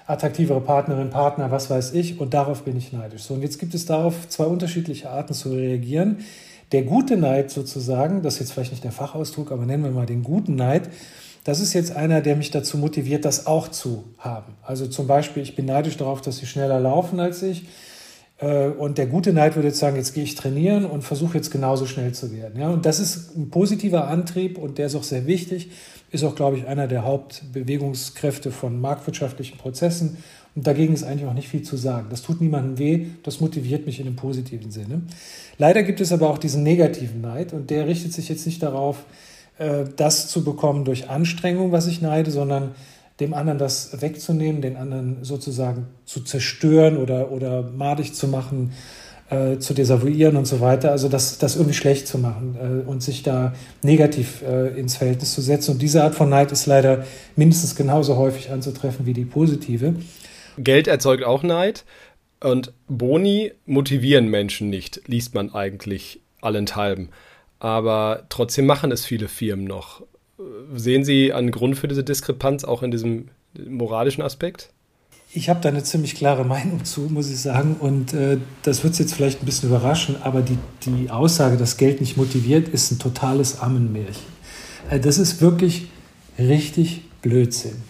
attraktivere 0.05 0.61
Partnerin, 0.61 1.09
Partner, 1.09 1.51
was 1.51 1.69
weiß 1.69 1.93
ich, 1.93 2.19
und 2.19 2.33
darauf 2.33 2.63
bin 2.63 2.77
ich 2.77 2.91
neidisch. 2.91 3.23
So, 3.23 3.35
und 3.35 3.41
jetzt 3.41 3.59
gibt 3.59 3.73
es 3.73 3.85
darauf 3.85 4.27
zwei 4.27 4.45
unterschiedliche 4.45 5.09
Arten 5.09 5.33
zu 5.33 5.51
reagieren. 5.51 6.19
Der 6.71 6.83
gute 6.83 7.17
Neid 7.17 7.51
sozusagen, 7.51 8.21
das 8.21 8.35
ist 8.35 8.39
jetzt 8.39 8.53
vielleicht 8.53 8.71
nicht 8.71 8.83
der 8.83 8.91
Fachausdruck, 8.91 9.51
aber 9.51 9.65
nennen 9.65 9.83
wir 9.83 9.91
mal 9.91 10.05
den 10.05 10.23
guten 10.23 10.55
Neid, 10.55 10.89
das 11.43 11.59
ist 11.59 11.73
jetzt 11.73 11.95
einer, 11.95 12.21
der 12.21 12.35
mich 12.35 12.51
dazu 12.51 12.77
motiviert, 12.77 13.25
das 13.25 13.47
auch 13.47 13.67
zu 13.67 14.05
haben. 14.17 14.53
Also 14.63 14.87
zum 14.87 15.07
Beispiel, 15.07 15.43
ich 15.43 15.55
bin 15.55 15.65
neidisch 15.65 15.97
darauf, 15.97 16.21
dass 16.21 16.37
sie 16.37 16.45
schneller 16.45 16.79
laufen 16.79 17.19
als 17.19 17.43
ich. 17.43 17.65
Äh, 18.39 18.67
und 18.67 18.97
der 18.97 19.07
gute 19.07 19.33
Neid 19.33 19.55
würde 19.55 19.67
jetzt 19.67 19.79
sagen, 19.79 19.97
jetzt 19.97 20.13
gehe 20.13 20.23
ich 20.23 20.35
trainieren 20.35 20.85
und 20.85 21.03
versuche 21.03 21.37
jetzt 21.37 21.51
genauso 21.51 21.85
schnell 21.85 22.13
zu 22.13 22.31
werden. 22.33 22.59
Ja, 22.59 22.69
und 22.69 22.85
das 22.85 22.99
ist 22.99 23.35
ein 23.35 23.49
positiver 23.49 24.07
Antrieb 24.07 24.57
und 24.57 24.77
der 24.77 24.87
ist 24.87 24.95
auch 24.95 25.03
sehr 25.03 25.27
wichtig 25.27 25.71
ist 26.13 26.23
auch, 26.23 26.35
glaube 26.35 26.57
ich, 26.57 26.67
einer 26.67 26.87
der 26.87 27.03
Hauptbewegungskräfte 27.03 28.51
von 28.51 28.79
marktwirtschaftlichen 28.79 29.57
Prozessen. 29.57 30.17
Und 30.55 30.67
dagegen 30.67 30.93
ist 30.93 31.03
eigentlich 31.03 31.27
auch 31.27 31.33
nicht 31.33 31.49
viel 31.49 31.63
zu 31.63 31.75
sagen. 31.75 32.07
Das 32.11 32.21
tut 32.21 32.39
niemandem 32.39 32.77
weh, 32.77 33.07
das 33.23 33.41
motiviert 33.41 33.87
mich 33.87 33.99
in 33.99 34.05
einem 34.05 34.15
positiven 34.15 34.69
Sinne. 34.69 35.01
Leider 35.57 35.81
gibt 35.81 35.99
es 35.99 36.11
aber 36.11 36.29
auch 36.29 36.37
diesen 36.37 36.61
negativen 36.61 37.21
Neid 37.21 37.51
und 37.53 37.71
der 37.71 37.87
richtet 37.87 38.13
sich 38.13 38.29
jetzt 38.29 38.45
nicht 38.45 38.61
darauf, 38.61 39.05
äh, 39.57 39.85
das 39.95 40.27
zu 40.27 40.43
bekommen 40.43 40.85
durch 40.85 41.09
Anstrengung, 41.09 41.71
was 41.71 41.87
ich 41.87 42.01
neide, 42.01 42.29
sondern 42.29 42.75
dem 43.19 43.33
anderen 43.33 43.57
das 43.57 44.01
wegzunehmen, 44.01 44.61
den 44.61 44.77
anderen 44.77 45.23
sozusagen 45.23 45.87
zu 46.05 46.21
zerstören 46.21 46.97
oder, 46.97 47.31
oder 47.31 47.63
madig 47.63 48.13
zu 48.13 48.27
machen, 48.27 48.73
äh, 49.29 49.57
zu 49.57 49.73
desavouieren 49.73 50.35
und 50.35 50.45
so 50.45 50.59
weiter. 50.59 50.91
Also 50.91 51.09
das, 51.09 51.37
das 51.37 51.55
irgendwie 51.55 51.73
schlecht 51.73 52.07
zu 52.07 52.17
machen 52.17 52.55
äh, 52.59 52.89
und 52.89 53.01
sich 53.01 53.23
da 53.23 53.53
negativ 53.81 54.41
äh, 54.41 54.79
ins 54.79 54.97
Verhältnis 54.97 55.33
zu 55.33 55.41
setzen. 55.41 55.71
Und 55.71 55.81
diese 55.81 56.03
Art 56.03 56.15
von 56.15 56.29
Neid 56.29 56.51
ist 56.51 56.65
leider 56.65 57.05
mindestens 57.35 57.75
genauso 57.75 58.17
häufig 58.17 58.51
anzutreffen 58.51 59.05
wie 59.05 59.13
die 59.13 59.25
positive. 59.25 59.95
Geld 60.57 60.87
erzeugt 60.87 61.23
auch 61.23 61.43
Neid. 61.43 61.85
Und 62.41 62.73
Boni 62.89 63.53
motivieren 63.65 64.27
Menschen 64.27 64.69
nicht, 64.69 65.01
liest 65.07 65.33
man 65.33 65.53
eigentlich 65.53 66.19
allenthalben. 66.41 67.09
Aber 67.59 68.25
trotzdem 68.27 68.65
machen 68.65 68.91
es 68.91 69.05
viele 69.05 69.29
Firmen 69.29 69.65
noch. 69.65 70.03
Sehen 70.75 71.05
Sie 71.05 71.31
einen 71.31 71.51
Grund 71.51 71.77
für 71.77 71.87
diese 71.87 72.03
Diskrepanz 72.03 72.65
auch 72.65 72.83
in 72.83 72.91
diesem 72.91 73.29
moralischen 73.65 74.21
Aspekt? 74.21 74.71
Ich 75.35 75.49
habe 75.49 75.59
da 75.61 75.69
eine 75.69 75.83
ziemlich 75.83 76.13
klare 76.13 76.45
Meinung 76.45 76.85
zu, 76.85 77.01
muss 77.01 77.31
ich 77.31 77.39
sagen. 77.39 77.75
Und 77.79 78.13
äh, 78.13 78.37
das 78.61 78.83
wird 78.83 78.93
es 78.93 78.99
jetzt 78.99 79.15
vielleicht 79.15 79.41
ein 79.41 79.45
bisschen 79.45 79.69
überraschen, 79.69 80.15
aber 80.21 80.41
die, 80.41 80.59
die 80.85 81.09
Aussage, 81.09 81.57
dass 81.57 81.77
Geld 81.77 82.01
nicht 82.01 82.17
motiviert, 82.17 82.69
ist 82.69 82.91
ein 82.91 82.99
totales 82.99 83.59
Ammenmärchen. 83.59 84.21
Äh, 84.91 84.99
das 84.99 85.17
ist 85.17 85.41
wirklich 85.41 85.87
richtig 86.37 87.01
Blödsinn. 87.23 87.81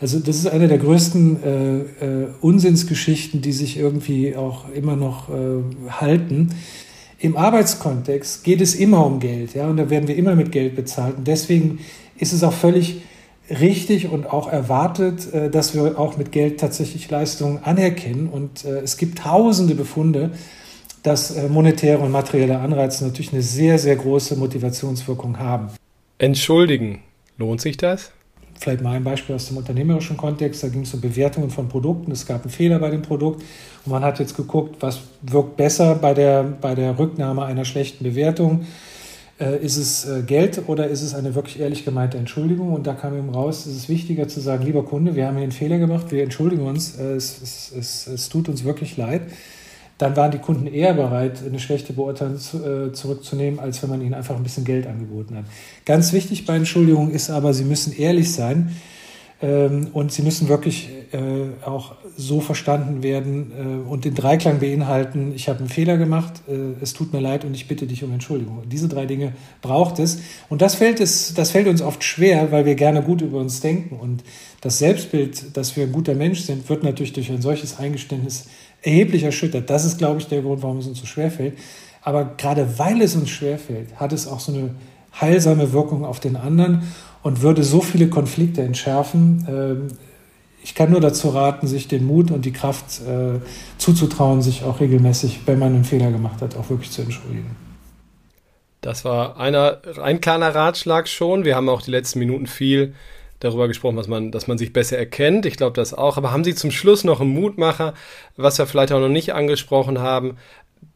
Also 0.00 0.20
das 0.20 0.36
ist 0.36 0.46
eine 0.46 0.68
der 0.68 0.78
größten 0.78 1.42
äh, 1.42 1.78
äh, 1.80 2.28
Unsinnsgeschichten, 2.40 3.42
die 3.42 3.52
sich 3.52 3.78
irgendwie 3.78 4.34
auch 4.34 4.70
immer 4.70 4.96
noch 4.96 5.28
äh, 5.28 5.90
halten. 5.90 6.54
Im 7.18 7.36
Arbeitskontext 7.36 8.42
geht 8.44 8.60
es 8.60 8.74
immer 8.74 9.04
um 9.04 9.20
Geld, 9.20 9.54
ja, 9.54 9.68
und 9.68 9.78
da 9.78 9.88
werden 9.88 10.06
wir 10.06 10.16
immer 10.16 10.34
mit 10.34 10.52
Geld 10.52 10.76
bezahlt. 10.76 11.16
Und 11.16 11.26
deswegen 11.26 11.78
ist 12.18 12.32
es 12.32 12.42
auch 12.42 12.52
völlig 12.52 13.02
richtig 13.50 14.08
und 14.08 14.26
auch 14.26 14.50
erwartet, 14.50 15.32
äh, 15.32 15.50
dass 15.50 15.74
wir 15.74 15.98
auch 15.98 16.16
mit 16.16 16.32
Geld 16.32 16.60
tatsächlich 16.60 17.10
Leistungen 17.10 17.62
anerkennen. 17.62 18.28
Und 18.28 18.64
äh, 18.64 18.80
es 18.80 18.96
gibt 18.96 19.18
tausende 19.18 19.74
Befunde, 19.74 20.32
dass 21.02 21.30
äh, 21.30 21.48
monetäre 21.48 21.98
und 21.98 22.10
materielle 22.10 22.58
Anreize 22.58 23.04
natürlich 23.04 23.32
eine 23.32 23.42
sehr, 23.42 23.78
sehr 23.78 23.96
große 23.96 24.36
Motivationswirkung 24.36 25.38
haben. 25.38 25.68
Entschuldigen, 26.18 27.00
lohnt 27.38 27.60
sich 27.60 27.76
das? 27.76 28.10
Vielleicht 28.58 28.80
mal 28.80 28.96
ein 28.96 29.04
Beispiel 29.04 29.34
aus 29.34 29.48
dem 29.48 29.58
unternehmerischen 29.58 30.16
Kontext. 30.16 30.62
Da 30.62 30.68
ging 30.68 30.82
es 30.82 30.94
um 30.94 31.00
Bewertungen 31.00 31.50
von 31.50 31.68
Produkten. 31.68 32.10
Es 32.10 32.26
gab 32.26 32.42
einen 32.42 32.50
Fehler 32.50 32.78
bei 32.78 32.90
dem 32.90 33.02
Produkt 33.02 33.42
und 33.84 33.92
man 33.92 34.02
hat 34.02 34.18
jetzt 34.18 34.34
geguckt, 34.36 34.76
was 34.80 35.00
wirkt 35.22 35.56
besser 35.58 35.94
bei 35.94 36.14
der, 36.14 36.42
bei 36.42 36.74
der 36.74 36.98
Rücknahme 36.98 37.44
einer 37.44 37.66
schlechten 37.66 38.02
Bewertung 38.02 38.66
äh, 39.38 39.62
ist 39.62 39.76
es 39.76 40.08
äh, 40.08 40.22
Geld 40.22 40.62
oder 40.66 40.88
ist 40.88 41.02
es 41.02 41.14
eine 41.14 41.34
wirklich 41.34 41.60
ehrlich 41.60 41.84
gemeinte 41.84 42.16
Entschuldigung? 42.16 42.72
Und 42.72 42.86
da 42.86 42.94
kam 42.94 43.16
eben 43.16 43.30
raus, 43.30 43.66
es 43.66 43.76
ist 43.76 43.88
wichtiger 43.88 44.28
zu 44.28 44.40
sagen, 44.40 44.64
lieber 44.64 44.84
Kunde, 44.84 45.14
wir 45.14 45.26
haben 45.26 45.34
hier 45.34 45.42
einen 45.42 45.52
Fehler 45.52 45.78
gemacht, 45.78 46.10
wir 46.10 46.22
entschuldigen 46.22 46.66
uns, 46.66 46.96
äh, 46.96 47.12
es, 47.12 47.42
es, 47.42 47.72
es, 47.78 48.06
es 48.06 48.28
tut 48.28 48.48
uns 48.48 48.64
wirklich 48.64 48.96
leid. 48.96 49.22
Dann 49.98 50.14
waren 50.14 50.30
die 50.30 50.38
Kunden 50.38 50.66
eher 50.66 50.92
bereit, 50.92 51.42
eine 51.46 51.58
schlechte 51.58 51.94
Beurteilung 51.94 52.36
zu, 52.36 52.92
zurückzunehmen, 52.92 53.58
als 53.58 53.82
wenn 53.82 53.88
man 53.88 54.02
ihnen 54.02 54.12
einfach 54.12 54.36
ein 54.36 54.42
bisschen 54.42 54.66
Geld 54.66 54.86
angeboten 54.86 55.36
hat. 55.38 55.44
Ganz 55.86 56.12
wichtig 56.12 56.44
bei 56.44 56.54
Entschuldigungen 56.54 57.12
ist 57.12 57.30
aber, 57.30 57.54
sie 57.54 57.64
müssen 57.64 57.96
ehrlich 57.96 58.30
sein. 58.30 58.76
Ähm, 59.42 59.88
und 59.92 60.12
sie 60.12 60.22
müssen 60.22 60.48
wirklich 60.48 60.88
äh, 61.12 61.64
auch 61.66 61.96
so 62.16 62.40
verstanden 62.40 63.02
werden 63.02 63.52
äh, 63.52 63.88
und 63.88 64.06
den 64.06 64.14
Dreiklang 64.14 64.60
beinhalten, 64.60 65.32
ich 65.34 65.50
habe 65.50 65.58
einen 65.58 65.68
Fehler 65.68 65.98
gemacht, 65.98 66.42
äh, 66.48 66.82
es 66.82 66.94
tut 66.94 67.12
mir 67.12 67.20
leid 67.20 67.44
und 67.44 67.52
ich 67.54 67.68
bitte 67.68 67.86
dich 67.86 68.02
um 68.02 68.12
Entschuldigung. 68.12 68.62
Diese 68.66 68.88
drei 68.88 69.04
Dinge 69.04 69.34
braucht 69.60 69.98
es. 69.98 70.20
Und 70.48 70.62
das 70.62 70.74
fällt, 70.76 71.00
es, 71.00 71.34
das 71.34 71.50
fällt 71.50 71.68
uns 71.68 71.82
oft 71.82 72.02
schwer, 72.02 72.50
weil 72.50 72.64
wir 72.64 72.76
gerne 72.76 73.02
gut 73.02 73.20
über 73.20 73.38
uns 73.38 73.60
denken. 73.60 73.96
Und 73.96 74.24
das 74.62 74.78
Selbstbild, 74.78 75.54
dass 75.56 75.76
wir 75.76 75.84
ein 75.84 75.92
guter 75.92 76.14
Mensch 76.14 76.40
sind, 76.40 76.68
wird 76.70 76.82
natürlich 76.82 77.12
durch 77.12 77.30
ein 77.30 77.42
solches 77.42 77.78
Eingeständnis 77.78 78.46
erheblich 78.80 79.22
erschüttert. 79.22 79.68
Das 79.68 79.84
ist, 79.84 79.98
glaube 79.98 80.20
ich, 80.20 80.28
der 80.28 80.40
Grund, 80.40 80.62
warum 80.62 80.78
es 80.78 80.86
uns 80.86 80.98
so 80.98 81.06
schwer 81.06 81.30
fällt. 81.30 81.58
Aber 82.00 82.24
gerade 82.38 82.78
weil 82.78 83.02
es 83.02 83.14
uns 83.16 83.28
schwer 83.28 83.58
fällt, 83.58 83.96
hat 83.96 84.14
es 84.14 84.26
auch 84.26 84.40
so 84.40 84.52
eine 84.52 84.70
heilsame 85.20 85.72
Wirkung 85.72 86.04
auf 86.04 86.20
den 86.20 86.36
anderen 86.36 86.82
und 87.26 87.42
würde 87.42 87.64
so 87.64 87.80
viele 87.80 88.08
Konflikte 88.08 88.62
entschärfen. 88.62 89.44
Ähm, 89.50 89.88
ich 90.62 90.76
kann 90.76 90.92
nur 90.92 91.00
dazu 91.00 91.30
raten, 91.30 91.66
sich 91.66 91.88
den 91.88 92.06
Mut 92.06 92.30
und 92.30 92.44
die 92.44 92.52
Kraft 92.52 93.00
äh, 93.00 93.40
zuzutrauen, 93.78 94.42
sich 94.42 94.62
auch 94.62 94.78
regelmäßig, 94.78 95.40
wenn 95.44 95.58
man 95.58 95.74
einen 95.74 95.84
Fehler 95.84 96.12
gemacht 96.12 96.40
hat, 96.40 96.54
auch 96.54 96.70
wirklich 96.70 96.92
zu 96.92 97.02
entschuldigen. 97.02 97.56
Das 98.80 99.04
war 99.04 99.38
einer, 99.38 99.80
ein 100.00 100.20
kleiner 100.20 100.54
Ratschlag 100.54 101.08
schon. 101.08 101.44
Wir 101.44 101.56
haben 101.56 101.68
auch 101.68 101.82
die 101.82 101.90
letzten 101.90 102.20
Minuten 102.20 102.46
viel 102.46 102.94
darüber 103.40 103.66
gesprochen, 103.66 103.96
was 103.96 104.06
man, 104.06 104.30
dass 104.30 104.46
man 104.46 104.56
sich 104.56 104.72
besser 104.72 104.96
erkennt. 104.96 105.46
Ich 105.46 105.56
glaube 105.56 105.74
das 105.74 105.94
auch. 105.94 106.18
Aber 106.18 106.30
haben 106.30 106.44
Sie 106.44 106.54
zum 106.54 106.70
Schluss 106.70 107.02
noch 107.02 107.20
einen 107.20 107.30
Mutmacher, 107.30 107.94
was 108.36 108.56
wir 108.58 108.66
vielleicht 108.66 108.92
auch 108.92 109.00
noch 109.00 109.08
nicht 109.08 109.34
angesprochen 109.34 109.98
haben? 109.98 110.36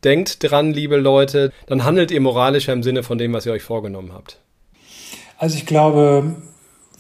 Denkt 0.05 0.49
dran, 0.49 0.73
liebe 0.73 0.97
Leute, 0.97 1.53
dann 1.67 1.83
handelt 1.83 2.13
ihr 2.13 2.21
moralischer 2.21 2.73
im 2.73 2.85
Sinne 2.85 3.03
von 3.03 3.19
dem, 3.19 3.33
was 3.33 3.47
ihr 3.47 3.53
euch 3.53 3.65
vorgenommen 3.65 4.13
habt. 4.13 4.39
Also 5.41 5.57
ich 5.57 5.65
glaube, 5.65 6.35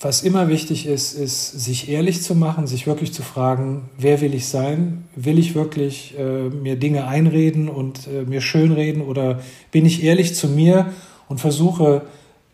was 0.00 0.23
immer 0.23 0.49
wichtig 0.49 0.87
ist, 0.87 1.12
ist, 1.12 1.61
sich 1.61 1.90
ehrlich 1.90 2.23
zu 2.23 2.35
machen, 2.35 2.66
sich 2.66 2.87
wirklich 2.87 3.12
zu 3.12 3.20
fragen, 3.20 3.90
wer 3.99 4.23
will 4.23 4.32
ich 4.32 4.49
sein? 4.49 5.04
Will 5.14 5.38
ich 5.38 5.54
wirklich 5.54 6.14
äh, 6.18 6.49
mir 6.49 6.76
Dinge 6.76 7.06
einreden 7.06 7.68
und 7.68 8.06
äh, 8.06 8.23
mir 8.23 8.40
schönreden 8.40 9.02
oder 9.02 9.40
bin 9.73 9.85
ich 9.85 10.02
ehrlich 10.02 10.35
zu 10.35 10.49
mir 10.49 10.87
und 11.28 11.38
versuche 11.38 12.00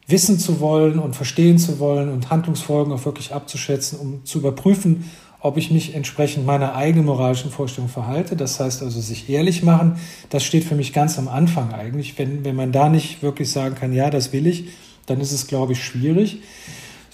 wissen 0.08 0.40
zu 0.40 0.58
wollen 0.58 0.98
und 0.98 1.14
verstehen 1.14 1.56
zu 1.56 1.78
wollen 1.78 2.08
und 2.08 2.30
Handlungsfolgen 2.30 2.92
auch 2.92 3.04
wirklich 3.04 3.32
abzuschätzen, 3.32 4.00
um 4.00 4.24
zu 4.24 4.38
überprüfen, 4.40 5.08
ob 5.38 5.56
ich 5.56 5.70
mich 5.70 5.94
entsprechend 5.94 6.46
meiner 6.46 6.74
eigenen 6.74 7.06
moralischen 7.06 7.52
Vorstellung 7.52 7.88
verhalte. 7.88 8.34
Das 8.34 8.58
heißt 8.58 8.82
also 8.82 9.00
sich 9.00 9.30
ehrlich 9.30 9.62
machen. 9.62 10.00
Das 10.30 10.42
steht 10.42 10.64
für 10.64 10.74
mich 10.74 10.92
ganz 10.92 11.16
am 11.16 11.28
Anfang 11.28 11.72
eigentlich. 11.72 12.18
Wenn, 12.18 12.44
wenn 12.44 12.56
man 12.56 12.72
da 12.72 12.88
nicht 12.88 13.22
wirklich 13.22 13.52
sagen 13.52 13.76
kann, 13.76 13.92
ja, 13.92 14.10
das 14.10 14.32
will 14.32 14.48
ich, 14.48 14.64
dann 15.06 15.20
ist 15.20 15.32
es, 15.32 15.46
glaube 15.46 15.72
ich, 15.72 15.82
schwierig. 15.82 16.42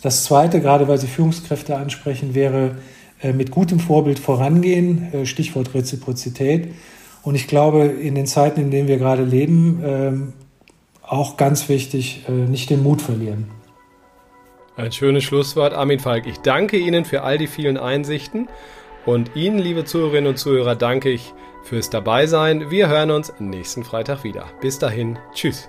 Das 0.02 0.24
Zweite, 0.24 0.60
gerade 0.60 0.88
weil 0.88 0.98
Sie 0.98 1.06
Führungskräfte 1.06 1.76
ansprechen, 1.76 2.34
wäre 2.34 2.76
äh, 3.22 3.32
mit 3.32 3.50
gutem 3.50 3.78
Vorbild 3.78 4.18
vorangehen, 4.18 5.12
äh, 5.12 5.26
Stichwort 5.26 5.74
Reziprozität. 5.74 6.74
Und 7.22 7.36
ich 7.36 7.46
glaube, 7.46 7.84
in 7.84 8.14
den 8.14 8.26
Zeiten, 8.26 8.60
in 8.60 8.70
denen 8.70 8.88
wir 8.88 8.98
gerade 8.98 9.22
leben, 9.22 9.80
ähm, 9.84 10.32
auch 11.02 11.36
ganz 11.36 11.68
wichtig, 11.68 12.24
äh, 12.28 12.32
nicht 12.32 12.70
den 12.70 12.82
Mut 12.82 13.00
verlieren. 13.00 13.46
Ein 14.76 14.90
schönes 14.90 15.22
Schlusswort, 15.24 15.74
Armin 15.74 16.00
Falk. 16.00 16.26
Ich 16.26 16.38
danke 16.38 16.78
Ihnen 16.78 17.04
für 17.04 17.22
all 17.22 17.38
die 17.38 17.46
vielen 17.46 17.76
Einsichten 17.76 18.48
und 19.04 19.36
Ihnen, 19.36 19.58
liebe 19.58 19.84
Zuhörerinnen 19.84 20.30
und 20.30 20.38
Zuhörer, 20.38 20.74
danke 20.74 21.10
ich 21.10 21.32
fürs 21.62 21.90
Dabeisein. 21.90 22.70
Wir 22.70 22.88
hören 22.88 23.10
uns 23.10 23.32
nächsten 23.38 23.84
Freitag 23.84 24.24
wieder. 24.24 24.46
Bis 24.60 24.78
dahin, 24.78 25.18
tschüss. 25.34 25.68